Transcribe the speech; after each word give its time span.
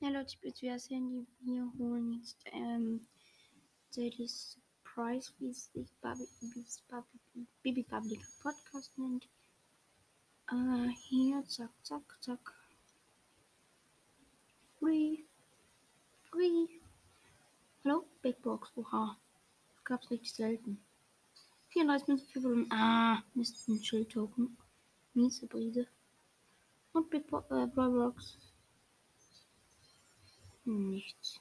Ja, 0.00 0.10
Leute, 0.10 0.28
ich 0.28 0.40
bin 0.40 0.54
wieder 0.60 0.78
Sandy. 0.78 1.26
Wir 1.40 1.72
holen 1.76 2.12
jetzt 2.12 2.38
ähm, 2.52 3.04
Daily 3.96 4.28
Surprise, 4.28 5.32
wie 5.38 5.48
es 5.48 5.72
sich 5.72 5.88
Baby 7.64 7.82
Public 7.82 8.20
Podcast 8.40 8.96
nennt. 8.96 9.28
Äh, 10.52 10.88
hier, 11.08 11.44
zack, 11.48 11.72
zack, 11.82 12.16
zack. 12.20 12.54
Free. 14.78 15.24
Free. 16.30 16.68
Hallo? 17.84 18.06
Big 18.22 18.40
Box. 18.40 18.70
Oha. 18.76 19.18
Das 19.74 19.84
gab's 19.84 20.10
richtig 20.12 20.32
selten. 20.32 20.80
34 21.70 22.06
Münzen, 22.06 22.28
4 22.28 22.42
Volumen. 22.44 22.70
Ah, 22.70 23.24
Mist, 23.34 23.66
ein 23.66 23.82
Schild-Token. 23.82 24.56
Miese 25.14 25.48
Brise. 25.48 25.88
Und 26.92 27.10
Big 27.10 27.26
Bo 27.26 27.38
äh, 27.50 27.66
Box. 27.66 28.38
Nichts. 30.68 31.40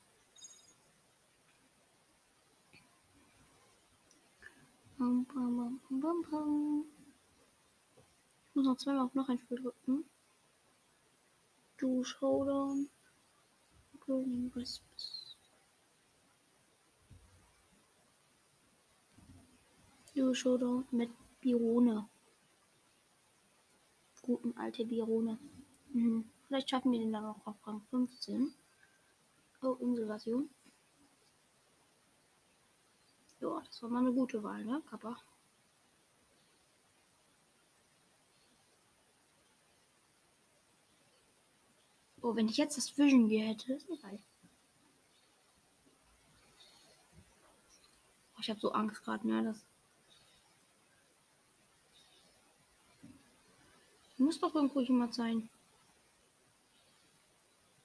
Ich 4.95 5.02
muss 8.55 8.66
noch 8.66 8.77
zweimal 8.77 9.05
auf 9.05 9.13
noch 9.16 9.27
ein 9.27 9.38
Spiel 9.38 9.62
drücken. 9.62 10.05
Du 11.76 12.05
Showdown. 12.05 12.90
Glowing 13.99 14.55
Wisps. 14.55 15.35
Du 20.16 20.34
Showdown 20.34 20.85
mit 20.91 21.09
Birone. 21.41 22.07
Guten 24.21 24.57
alte 24.57 24.85
Birone. 24.85 25.38
Mhm. 25.91 26.30
Vielleicht 26.48 26.70
schaffen 26.70 26.94
wir 26.94 26.99
den 26.99 27.12
dann 27.12 27.26
auch 27.26 27.46
auf 27.46 27.68
Rang 27.68 27.82
15. 27.90 28.54
Oh, 29.61 29.77
Inselversion. 29.81 30.49
Ja, 33.40 33.62
das 33.65 33.82
war 33.82 33.90
mal 33.90 33.99
eine 33.99 34.13
gute 34.13 34.41
Wahl, 34.43 34.63
ne, 34.65 34.82
Kappa? 34.90 35.18
Oh, 42.21 42.35
wenn 42.35 42.49
ich 42.49 42.57
jetzt 42.57 42.77
das 42.77 42.98
Vision 42.98 43.27
hier 43.27 43.45
hätte, 43.45 43.73
ist 43.73 43.90
egal. 43.90 44.20
Oh, 48.35 48.39
ich 48.41 48.49
habe 48.49 48.60
so 48.60 48.71
Angst 48.71 49.04
gerade, 49.04 49.27
ne? 49.27 49.43
Das 49.43 49.65
muss 54.17 54.39
doch 54.39 54.54
irgendwo 54.55 54.82
jemand 54.82 55.13
sein. 55.13 55.49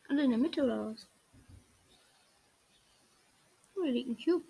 Alle 0.09 0.25
in 0.25 0.31
der 0.31 0.39
Mitte 0.39 0.63
oder 0.65 0.91
was? 0.91 1.12
Hier 3.83 3.91
liegt 3.91 4.09
ein 4.09 4.17
Cube. 4.17 4.45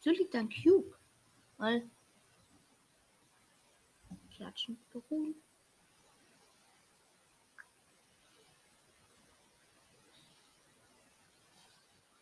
So 0.00 0.10
liegt 0.10 0.34
ein 0.34 0.50
Cube. 0.50 0.94
Weil. 1.56 1.88
Klatschen, 4.36 4.78
beruhen. 4.90 5.34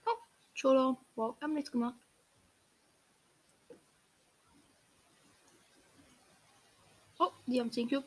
Oh, 0.06 0.10
Cholo. 0.54 0.98
Wow, 1.16 1.34
wir 1.38 1.44
haben 1.44 1.54
nichts 1.54 1.72
gemacht. 1.72 1.96
Oh, 7.18 7.32
die 7.46 7.58
haben 7.58 7.72
10 7.72 7.88
Cube. 7.88 8.06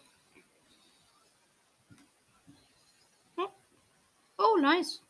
Oh 4.56 4.62
nice. 4.62 5.02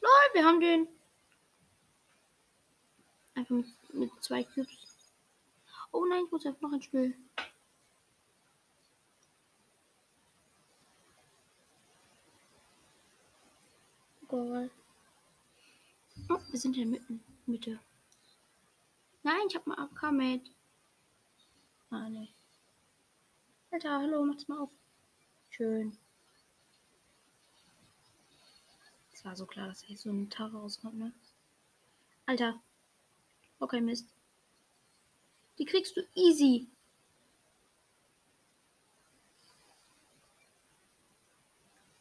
Lol, 0.00 0.34
wir 0.34 0.44
haben 0.44 0.60
den. 0.60 0.88
Einfach 3.34 3.54
mit, 3.54 3.66
mit 3.94 4.10
zwei 4.20 4.44
Cubes. 4.44 4.68
Oh 5.90 6.04
nein, 6.06 6.24
ich 6.24 6.30
muss 6.30 6.46
einfach 6.46 6.60
noch 6.62 6.72
ein 6.72 6.82
Spiel. 6.82 7.16
Oh, 14.28 14.68
wir 16.50 16.58
sind 16.58 16.76
in 16.78 16.92
der 16.92 17.00
Mitte. 17.44 17.78
Nein, 19.22 19.42
ich 19.46 19.54
hab 19.54 19.66
mal 19.66 20.12
mit. 20.12 20.50
Ah, 21.90 22.08
ne. 22.08 22.28
Alter, 23.70 23.98
hallo, 24.00 24.24
mach's 24.24 24.48
mal 24.48 24.58
auf. 24.58 24.70
Schön. 25.50 25.98
War 29.22 29.36
so 29.36 29.46
klar, 29.46 29.68
dass 29.68 29.82
hier 29.82 29.96
so 29.96 30.10
ein 30.10 30.30
Tara 30.30 30.58
rauskommt, 30.58 30.98
ne? 30.98 31.12
Alter. 32.26 32.60
Okay, 33.60 33.80
Mist. 33.80 34.06
Die 35.58 35.64
kriegst 35.64 35.96
du 35.96 36.02
easy. 36.14 36.66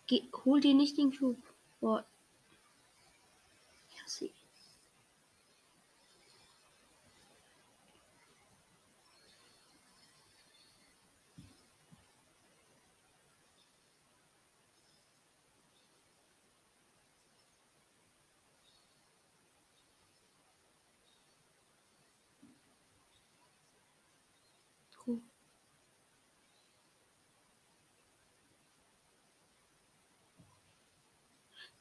Geh, 0.08 0.24
hol 0.46 0.60
dir 0.60 0.74
nicht 0.74 0.98
den 0.98 1.16
Cube. 1.16 1.42
Boah. 1.80 2.04
Ja, 3.96 4.08
sie. 4.08 4.34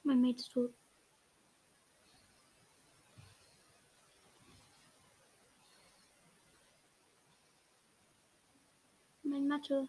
Mein 0.03 0.21
Mate 0.21 0.39
ist 0.39 0.53
tot. 0.53 0.75
Mein 9.31 9.47
Mathe. 9.47 9.89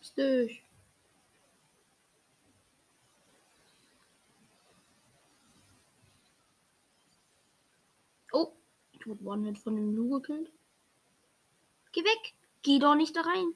Ist 0.00 0.16
durch. 0.16 0.62
Oh, 8.32 8.52
ich 8.92 9.06
wurde 9.06 9.22
One-Hit 9.22 9.58
von 9.58 9.76
dem 9.76 9.94
Lu 9.94 10.08
gekillt. 10.18 10.50
Geh 11.92 12.02
weg! 12.04 12.34
Geh 12.62 12.78
doch 12.78 12.94
nicht 12.94 13.14
da 13.14 13.20
rein! 13.20 13.54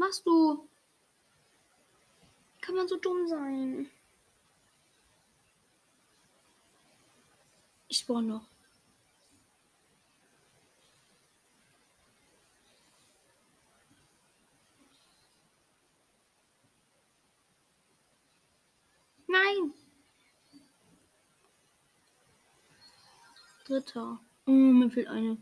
Machst 0.00 0.26
du? 0.26 0.66
Kann 2.62 2.74
man 2.74 2.88
so 2.88 2.96
dumm 2.96 3.28
sein? 3.28 3.90
Ich 7.88 7.98
spawn 7.98 8.28
noch. 8.28 8.48
Nein! 19.26 19.74
Dritter. 23.66 24.18
Oh, 24.46 24.50
mir 24.50 24.90
fehlt 24.90 25.08
eine. 25.08 25.36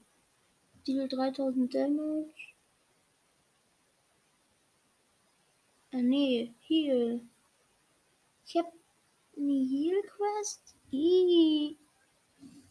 Deal 0.84 1.06
3000 1.06 1.72
Damage. 1.72 2.47
Nee, 6.03 6.54
Heal. 6.60 7.21
Ich 8.45 8.56
hab 8.56 8.72
eine 9.36 9.53
Heal 9.53 10.03
Quest. 10.03 10.77
Ih. 10.91 11.77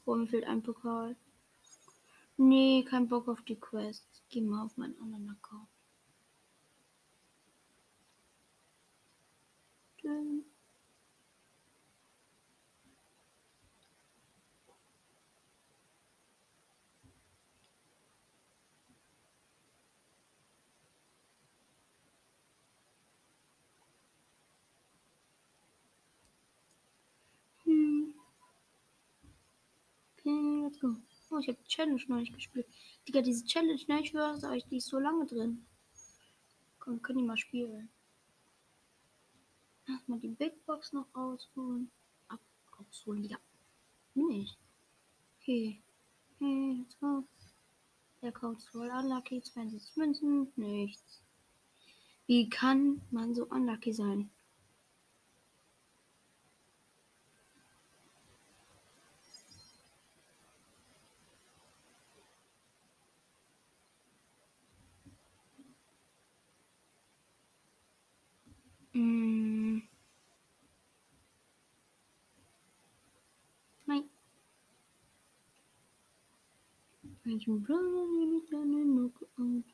Oh, 0.05 0.15
mir 0.15 0.27
fehlt 0.27 0.45
ein 0.45 0.63
Pokal. 0.63 1.15
Nee, 2.37 2.83
kein 2.83 3.07
Bock 3.07 3.27
auf 3.27 3.41
die 3.43 3.59
Quest. 3.59 4.23
Geh 4.29 4.41
mal 4.41 4.65
auf 4.65 4.77
meinen 4.77 4.99
anderen 5.01 5.29
Account. 5.29 5.67
Dün. 10.03 10.45
Let's 30.67 30.81
go. 30.81 30.97
Oh, 31.29 31.37
ich 31.39 31.47
habe 31.47 31.57
die 31.63 31.69
Challenge 31.69 32.01
noch 32.09 32.17
nicht 32.17 32.33
gespielt. 32.33 32.67
Digga, 33.07 33.21
diese 33.21 33.45
Challenge, 33.45 33.79
ne, 33.87 34.01
ich 34.01 34.11
höre 34.11 34.37
euch, 34.51 34.65
die 34.65 34.77
ist 34.77 34.87
so 34.87 34.99
lange 34.99 35.25
drin. 35.25 35.65
Komm, 36.77 37.01
können 37.01 37.19
die 37.19 37.23
mal 37.23 37.37
spielen. 37.37 37.87
Erstmal 39.87 40.19
die 40.19 40.27
Big 40.27 40.65
Box 40.65 40.91
noch 40.91 41.07
rausholen. 41.15 41.89
Ab, 42.27 42.41
rausholen, 42.77 43.23
ja. 43.23 43.37
Nicht. 44.13 44.57
Okay. 45.39 45.81
Okay, 46.35 46.75
let's 46.79 46.99
go. 46.99 47.23
Der 48.21 48.33
ist 48.57 48.67
voll 48.67 48.89
unlucky. 48.89 49.41
20 49.41 49.95
Münzen. 49.95 50.51
Nichts. 50.57 51.23
Wie 52.25 52.49
kann 52.49 53.01
man 53.09 53.33
so 53.33 53.45
unlucky 53.45 53.93
sein? 53.93 54.29
Mm. 68.97 69.81
Nein. 73.85 74.09
Ich 77.29 77.45
bin 77.45 77.61
mit 77.61 78.53
einer 78.53 78.83
Knockout. 78.83 79.65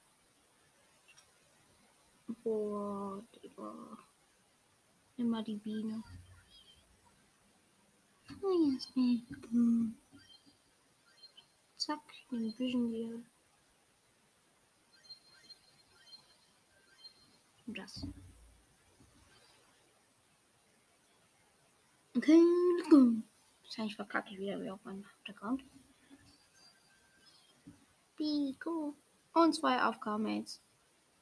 Boah, 2.44 3.23
Digga. 3.35 3.97
Immer 5.17 5.44
die 5.44 5.57
Biene. 5.57 6.03
Oh, 8.41 8.71
jetzt 8.71 8.97
nicht. 8.97 9.29
Hm. 9.51 9.95
Zack, 11.77 12.01
den 12.31 12.91
wieder. 12.91 13.21
Und 17.67 17.77
das. 17.77 18.07
Okay, 22.17 22.41
let's 22.77 22.89
go. 22.89 23.13
Wahrscheinlich 23.61 23.95
verkacke 23.95 24.31
ich 24.31 24.39
wieder 24.39 24.59
wie 24.59 24.71
auf 24.71 24.83
meinem 24.83 25.05
Account. 25.29 25.63
Pico. 28.15 28.95
Und 29.33 29.54
zwei 29.56 29.83
Aufgaben 29.83 30.27
jetzt. 30.27 30.62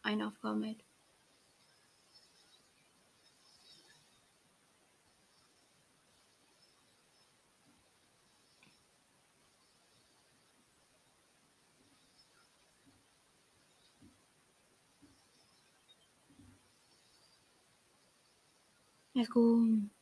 Eine. 0.03 0.33
Let's 19.13 19.29
go. 19.29 20.00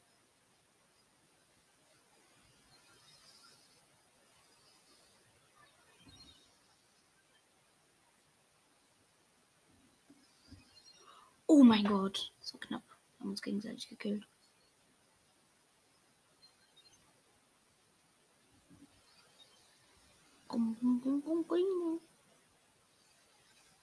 Oh 11.52 11.64
mein 11.64 11.84
Gott, 11.84 12.32
so 12.42 12.60
knapp. 12.60 12.84
Wir 13.18 13.22
haben 13.22 13.32
uns 13.32 13.42
gegenseitig 13.42 13.90
gekillt. 13.90 14.24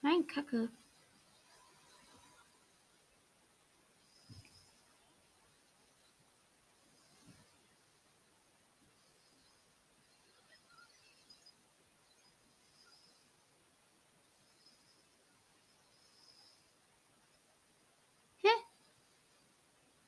Nein, 0.01 0.25
Kacke. 0.27 0.69
Hä? 18.43 18.49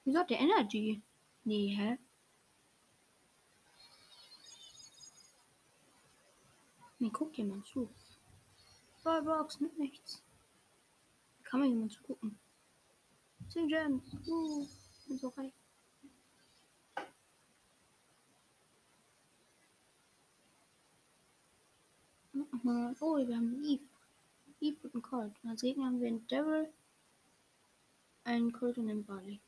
Wieso 0.10 0.22
hat 0.22 0.32
der 0.32 0.40
Energy? 0.40 1.04
Nee, 1.44 1.76
hä? 1.76 2.00
Nee, 6.98 7.12
guckt 7.12 7.38
jemand 7.38 7.68
zu. 7.68 7.88
Ballbox, 9.04 9.60
nichts. 9.78 10.24
Kann 11.44 11.60
man 11.60 11.70
jemand 11.70 11.92
zugucken? 11.92 12.40
10 13.50 13.68
Gems. 13.68 14.04
Uh, 14.26 14.68
bin 15.08 15.20
so 15.20 15.28
reich. 15.28 15.54
Oh, 23.00 23.18
wir 23.28 23.36
haben 23.36 23.64
Eve. 23.64 23.84
Eve 24.60 24.78
und 24.82 24.94
einen 24.96 25.04
Colt. 25.04 25.36
Und 25.44 25.52
als 25.52 25.62
Gegner 25.62 25.86
haben 25.86 26.02
wir 26.02 26.08
einen 26.08 26.28
Devil, 26.28 26.74
einen 28.24 28.52
Colt 28.52 28.80
und 28.80 28.90
einen 28.90 29.06
Barley. 29.06 29.40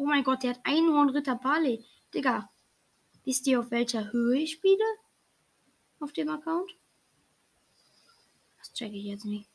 Oh 0.00 0.06
mein 0.06 0.24
Gott, 0.24 0.42
der 0.42 0.52
hat 0.52 0.60
Einhornritter 0.64 1.34
Barley. 1.36 1.84
Digga, 2.14 2.48
wisst 3.26 3.46
ihr, 3.46 3.60
auf 3.60 3.70
welcher 3.70 4.10
Höhe 4.12 4.38
ich 4.38 4.52
spiele? 4.52 4.82
Auf 5.98 6.14
dem 6.14 6.30
Account? 6.30 6.74
Das 8.56 8.72
checke 8.72 8.96
ich 8.96 9.04
jetzt 9.04 9.26
nicht. 9.26 9.46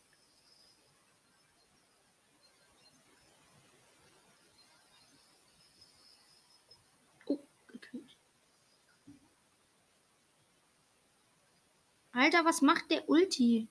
Oh. 7.25 7.39
Alter, 12.11 12.45
was 12.45 12.61
macht 12.61 12.91
der 12.91 13.09
Ulti? 13.09 13.67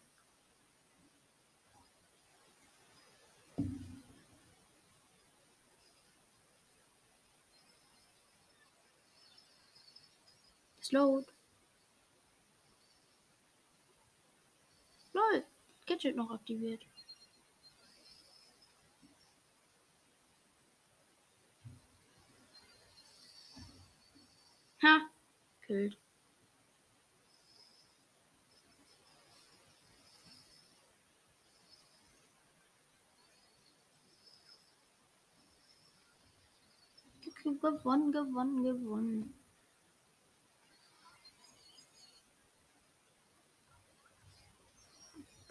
Slowed. 10.94 11.24
Lol, 15.12 15.42
Gadget 15.86 16.14
noch 16.14 16.30
aktiviert. 16.30 16.86
Ha, 24.82 25.10
killt. 25.66 25.98
Gewonnen, 37.60 38.12
gewonnen, 38.12 38.62
gewonnen. 38.62 39.43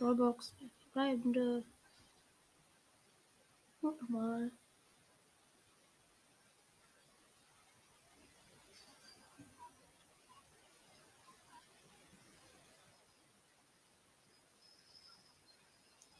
Ballbox, 0.03 0.53
bleibende. 0.91 1.63
Nochmal. 3.81 4.51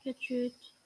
Gadget. 0.06 0.54
Nein. 0.54 0.83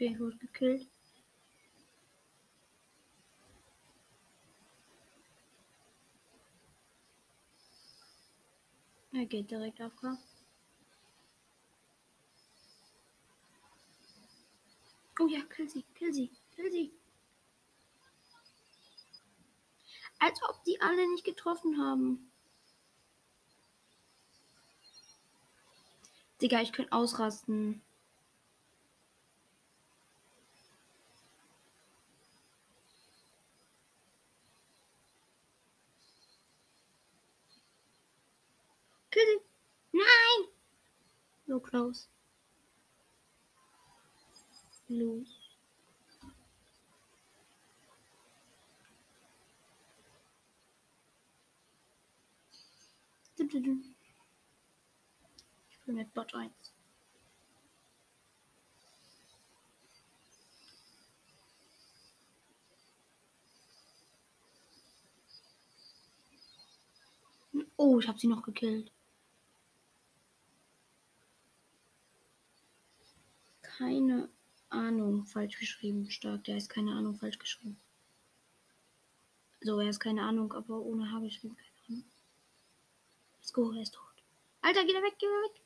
Okay, 0.00 0.16
wurde 0.20 0.36
gekillt. 0.36 0.88
Er 9.10 9.26
geht 9.26 9.50
direkt 9.50 9.82
auf 9.82 9.90
Oh 15.18 15.26
ja, 15.26 15.40
kill 15.46 15.68
sie, 15.68 15.82
kill 15.96 16.14
sie, 16.14 16.30
kill 16.54 16.70
sie. 16.70 16.92
Als 20.20 20.40
ob 20.48 20.62
die 20.62 20.80
alle 20.80 21.10
nicht 21.10 21.24
getroffen 21.24 21.76
haben. 21.82 22.30
Digga, 26.40 26.60
ich 26.60 26.70
könnte 26.70 26.92
ausrasten. 26.92 27.82
Close. 41.68 42.08
Los. 44.88 45.28
Ich 53.36 53.46
bin 55.84 55.94
mit 55.94 56.14
Bot 56.14 56.34
1. 56.34 56.50
Oh, 67.76 67.98
ich 67.98 68.08
habe 68.08 68.18
sie 68.18 68.26
noch 68.26 68.42
gekillt. 68.42 68.90
Keine 73.78 74.28
Ahnung, 74.70 75.24
falsch 75.24 75.56
geschrieben. 75.56 76.10
Stark, 76.10 76.42
der 76.42 76.56
ist 76.56 76.68
keine 76.68 76.90
Ahnung, 76.90 77.14
falsch 77.14 77.38
geschrieben. 77.38 77.78
So, 79.60 79.78
er 79.78 79.90
ist 79.90 80.00
keine 80.00 80.22
Ahnung, 80.22 80.52
aber 80.52 80.80
ohne 80.80 81.12
H 81.12 81.20
geschrieben, 81.20 81.56
keine 81.56 82.00
Ahnung. 82.00 82.10
Let's 83.36 83.52
go, 83.52 83.70
er 83.70 83.82
ist 83.82 83.94
tot. 83.94 84.04
Alter, 84.62 84.84
geh 84.84 84.92
da 84.92 85.00
weg, 85.00 85.14
geh 85.20 85.26
da 85.26 85.42
weg. 85.48 85.62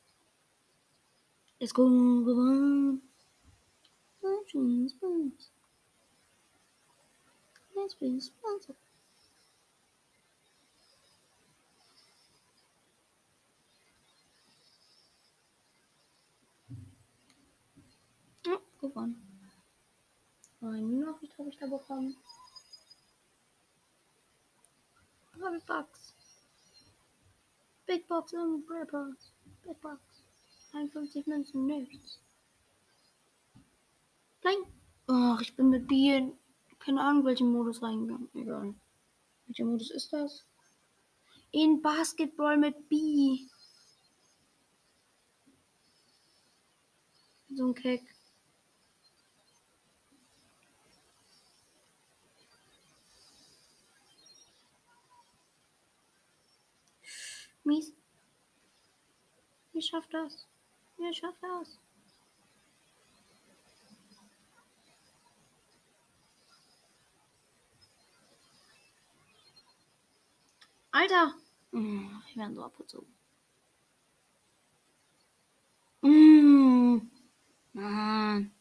Let's 1.59 1.73
go, 1.73 1.85
gewonnen. 1.85 3.01
Let's 7.75 7.95
be 7.95 8.21
sponsored. 8.21 8.82
Gewonnen. 18.83 19.15
Eine 20.59 20.81
Nachricht 20.81 21.37
habe 21.37 21.47
ich 21.47 21.57
da 21.57 21.67
bekommen. 21.67 22.17
Habe 25.41 25.61
Bugs. 25.65 26.13
Big 27.85 28.05
Box 28.09 28.33
und 28.33 28.67
Grey 28.67 28.83
Box. 28.83 29.31
Big 29.63 29.79
Box. 29.79 30.01
51 30.73 31.25
Münzen, 31.27 31.65
nichts. 31.65 32.19
Nein. 34.43 34.55
Ach, 35.07 35.39
ich 35.39 35.55
bin 35.55 35.69
mit 35.69 35.87
B 35.87 36.17
in, 36.17 36.37
keine 36.79 37.01
Ahnung, 37.01 37.23
welchen 37.23 37.53
Modus 37.53 37.81
reingegangen. 37.81 38.29
Egal. 38.33 38.75
Welcher 39.47 39.63
Modus 39.63 39.91
ist 39.91 40.11
das? 40.11 40.45
In 41.51 41.81
Basketball 41.81 42.57
mit 42.57 42.89
B. 42.89 43.47
So 47.55 47.67
ein 47.67 47.75
Keck. 47.75 48.12
Mies. 57.63 57.93
Ihr 59.73 59.81
schafft 59.81 60.13
das. 60.13 60.47
Ihr 60.97 61.13
schafft 61.13 61.41
das. 61.41 61.79
Alter! 70.91 71.33
Mm, 71.71 72.21
ich 72.29 72.37
werde 72.37 72.53
so 72.53 72.63
abgezogen. 72.63 73.07
Mm, 76.01 76.97
Mann. 77.73 78.51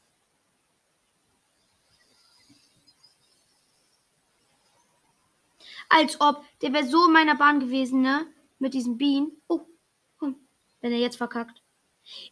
Als 5.90 6.18
ob, 6.20 6.44
der 6.62 6.72
wäre 6.72 6.86
so 6.86 7.06
in 7.06 7.12
meiner 7.12 7.34
Bahn 7.36 7.60
gewesen, 7.60 8.00
ne? 8.00 8.26
Mit 8.62 8.74
diesen 8.74 8.96
Bienen. 8.96 9.32
Oh, 9.48 9.66
komm. 10.18 10.36
Wenn 10.80 10.92
er 10.92 11.00
jetzt 11.00 11.16
verkackt. 11.16 11.60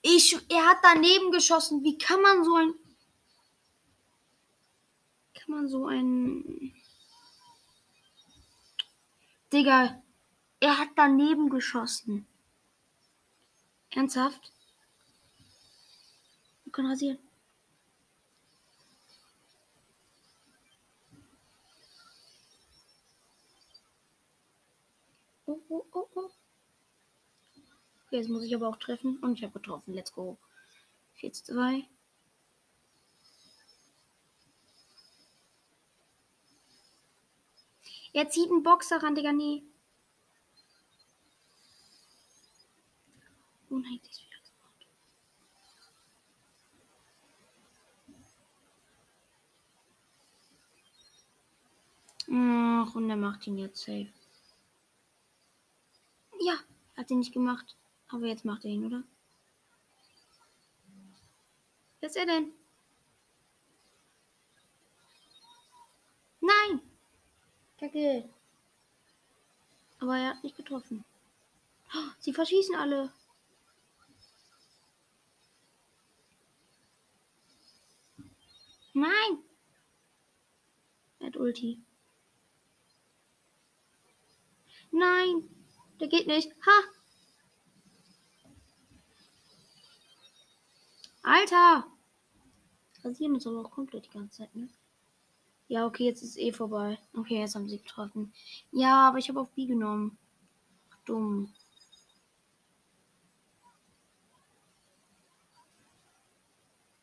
Ich, 0.01 0.39
er 0.49 0.65
hat 0.65 0.79
daneben 0.81 1.33
geschossen. 1.33 1.83
Wie 1.83 1.99
kann 1.99 2.23
man 2.23 2.45
so 2.45 2.55
ein. 2.55 2.73
Kann 5.35 5.51
man 5.51 5.69
so 5.69 5.87
ein. 5.89 6.73
Digga, 9.53 10.01
er 10.61 10.79
hat 10.79 10.91
daneben 10.95 11.51
geschossen. 11.51 12.29
Ernsthaft? 13.91 14.53
Wir 16.63 16.71
können 16.71 16.91
rasieren. 16.91 17.19
Oh, 25.51 25.59
oh, 25.69 25.85
oh, 25.93 26.09
oh. 26.15 26.31
Okay, 28.07 28.19
jetzt 28.19 28.29
muss 28.29 28.45
ich 28.45 28.55
aber 28.55 28.69
auch 28.69 28.77
treffen. 28.77 29.19
Und 29.19 29.37
ich 29.37 29.43
habe 29.43 29.55
getroffen. 29.55 29.95
Let's 29.95 30.13
go. 30.13 30.39
4 31.15 31.33
zu 31.33 31.45
2. 31.45 31.89
Er 38.13 38.29
zieht 38.29 38.49
einen 38.49 38.63
Boxer 38.63 39.03
ran, 39.03 39.17
Digga. 39.17 39.33
Nee. 39.33 39.65
Oh 43.71 43.79
nein, 43.79 44.01
die 44.05 44.09
ist 44.09 44.23
wieder 44.23 44.39
gemacht. 52.29 52.89
Ach, 52.89 52.95
und 52.95 53.11
er 53.11 53.17
macht 53.17 53.47
ihn 53.49 53.59
jetzt 53.59 53.81
safe. 53.81 54.20
Er 57.11 57.17
nicht 57.17 57.33
gemacht. 57.33 57.77
Aber 58.09 58.27
jetzt 58.27 58.45
macht 58.45 58.65
er 58.65 58.71
ihn, 58.71 58.85
oder? 58.85 59.03
Wer 61.99 62.09
ist 62.09 62.17
er 62.17 62.27
denn? 62.27 62.53
Nein! 66.41 66.81
Kacke. 67.79 68.29
Aber 69.99 70.17
er 70.17 70.31
hat 70.31 70.45
nicht 70.45 70.57
getroffen. 70.57 71.05
Oh, 71.95 72.11
sie 72.21 72.33
verschießen 72.33 72.77
alle. 72.77 73.13
Nein! 78.93 79.45
Er 81.19 81.27
hat 81.27 81.37
Ulti. 81.37 81.83
Nein! 84.91 85.49
Der 86.01 86.09
geht 86.09 86.27
nicht. 86.27 86.51
Ha! 86.67 87.00
Alter! 91.25 91.85
Rasieren 93.03 93.35
uns 93.35 93.47
aber 93.49 93.63
auch 93.63 93.71
komplett 93.73 94.07
die 94.07 94.11
ganze 94.17 94.39
Zeit, 94.39 94.55
ne? 94.55 94.69
Ja, 95.69 95.87
okay, 95.87 96.05
jetzt 96.05 96.23
ist 96.23 96.39
eh 96.39 96.53
vorbei. 96.53 96.99
Okay, 97.15 97.41
jetzt 97.41 97.55
haben 97.55 97.69
sie 97.69 97.79
getroffen. 97.79 98.33
Ja, 98.73 99.09
aber 99.09 99.19
ich 99.19 99.29
habe 99.31 99.41
auf 99.41 99.51
B 99.53 99.67
genommen. 99.67 100.19
Dumm. 101.07 101.53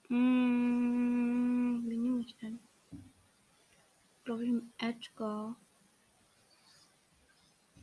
Hm, 0.10 1.84
wie 1.88 1.98
nehme 1.98 2.22
ich 2.22 2.36
denn? 2.42 2.60
Glaube 4.26 4.46
ich 4.46 4.54
Edgar. 4.78 5.56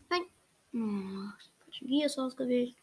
Nein. 0.08 0.24
Hm, 0.72 1.32
Wie 1.82 2.02
ist 2.04 2.18
ausgewählt? 2.18 2.74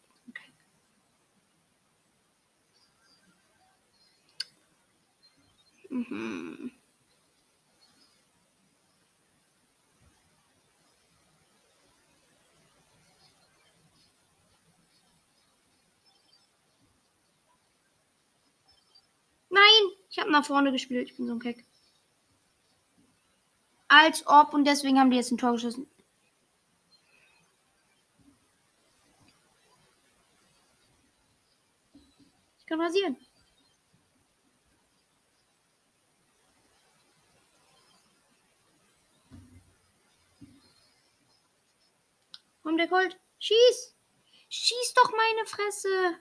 Hm. 6.12 6.70
Nein, 19.48 19.62
ich 20.10 20.18
habe 20.18 20.30
nach 20.30 20.44
vorne 20.44 20.70
gespielt. 20.70 21.08
Ich 21.08 21.16
bin 21.16 21.26
so 21.26 21.32
ein 21.32 21.38
Keck. 21.38 21.64
Als 23.88 24.26
ob 24.26 24.52
und 24.52 24.66
deswegen 24.66 24.98
haben 24.98 25.10
die 25.10 25.16
jetzt 25.16 25.30
ein 25.32 25.38
Tor 25.38 25.52
geschossen. 25.52 25.86
Ich 32.58 32.66
kann 32.66 32.80
rasieren. 32.80 33.16
Komm, 42.72 42.78
der 42.78 42.88
Colt. 42.88 43.20
Schieß! 43.38 43.94
Schieß 44.48 44.94
doch 44.94 45.12
meine 45.14 45.46
Fresse! 45.46 46.16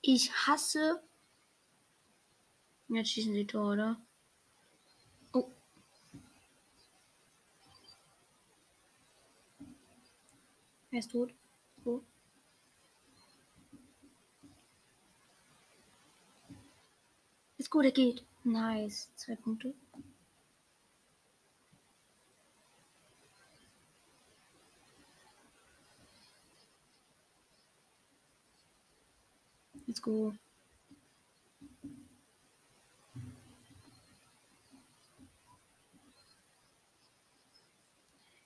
Ich 0.00 0.32
hasse. 0.32 1.00
Jetzt 2.88 3.10
schießen 3.10 3.32
sie 3.34 3.46
Tor, 3.46 3.74
oder? 3.74 4.00
Er 10.92 10.98
ist 10.98 11.10
tot. 11.10 11.32
So. 11.82 12.04
Ist 17.56 17.70
gut, 17.70 17.86
er 17.86 17.92
geht. 17.92 18.22
Nice. 18.44 19.10
Zwei 19.16 19.36
Punkte. 19.36 19.74
Let's 29.86 30.02
go. 30.02 30.34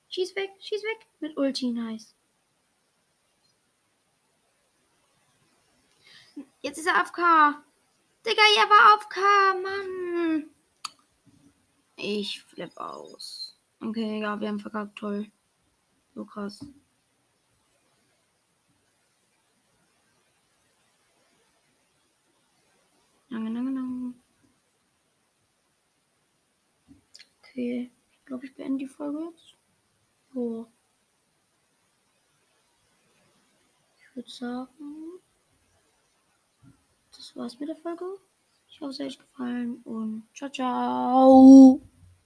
Schieß 0.08 0.34
weg, 0.36 0.50
schieß 0.60 0.82
weg. 0.82 1.06
Mit 1.20 1.36
Ulti, 1.36 1.72
nice. 1.72 2.15
Jetzt 6.66 6.78
ist 6.78 6.88
er 6.88 7.00
auf 7.00 7.12
K. 7.12 7.62
Digga, 8.26 8.42
er 8.58 8.68
war 8.68 8.96
auf 8.96 9.08
K, 9.08 9.20
Mann. 9.62 10.50
Ich 11.94 12.42
flipp 12.42 12.76
aus. 12.76 13.56
Okay, 13.80 14.20
ja, 14.20 14.40
wir 14.40 14.48
haben 14.48 14.58
verkackt, 14.58 14.98
toll. 14.98 15.30
So 16.16 16.24
krass. 16.24 16.66
Lange, 23.28 23.50
lange, 23.50 23.70
lange. 23.70 24.14
Okay, 27.42 27.92
ich 28.10 28.24
glaube, 28.24 28.44
ich 28.44 28.56
beende 28.56 28.78
die 28.78 28.88
Folge 28.88 29.20
jetzt. 29.30 29.54
So. 30.34 30.66
Ich 34.00 34.16
würde 34.16 34.28
sagen, 34.28 35.20
das 37.26 37.36
war's 37.36 37.58
mit 37.58 37.68
der 37.68 37.76
Folge. 37.76 38.04
Ich 38.68 38.80
hoffe, 38.80 38.90
es 38.90 39.00
hat 39.00 39.06
euch 39.06 39.18
gefallen 39.18 39.80
und 39.84 40.28
ciao, 40.34 40.50
ciao. 40.50 41.80